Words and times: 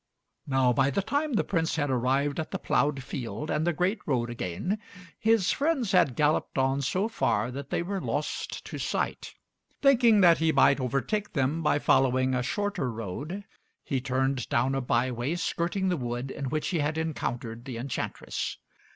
Now 0.47 0.73
by 0.73 0.89
the 0.89 1.03
time 1.03 1.33
the 1.33 1.43
Prince 1.43 1.75
had 1.75 1.91
arrived 1.91 2.39
at 2.39 2.49
the 2.49 2.57
ploughed 2.57 3.03
field 3.03 3.51
and 3.51 3.67
the 3.67 3.71
great 3.71 3.99
road 4.07 4.31
again, 4.31 4.79
his 5.19 5.51
friends 5.51 5.91
had 5.91 6.15
galloped 6.15 6.57
on 6.57 6.81
so 6.81 7.07
far 7.07 7.51
that 7.51 7.69
they 7.69 7.83
were 7.83 8.01
lost 8.01 8.65
to 8.65 8.79
sight. 8.79 9.35
Thinking 9.79 10.21
that 10.21 10.39
he 10.39 10.51
might 10.51 10.79
overtake 10.79 11.33
them 11.33 11.61
by 11.61 11.77
following 11.77 12.33
a 12.33 12.41
shorter 12.41 12.91
road, 12.91 13.43
he 13.83 14.01
turned 14.01 14.49
down 14.49 14.73
a 14.73 14.81
byway 14.81 15.35
skirting 15.35 15.89
the 15.89 15.97
wood 15.97 16.31
in 16.31 16.45
which 16.49 16.69
he 16.69 16.79
had 16.79 16.97
encountered 16.97 17.65
the 17.65 17.77
enchantress. 17.77 18.57